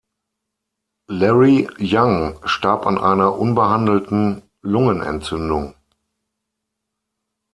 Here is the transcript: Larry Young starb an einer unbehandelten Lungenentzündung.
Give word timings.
Larry 1.11 1.67
Young 1.77 2.39
starb 2.47 2.87
an 2.87 2.97
einer 2.97 3.37
unbehandelten 3.37 4.41
Lungenentzündung. 4.63 5.75